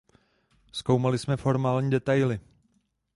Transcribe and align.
Zkoumali 0.71 1.17
jsme 1.17 1.37
formální 1.37 1.89
detaily. 1.89 2.39